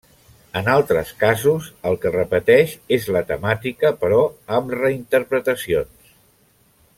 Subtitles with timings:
[0.59, 4.21] En altres casos el que repeteix és la temàtica, però
[4.61, 6.11] amb reinterpretacions.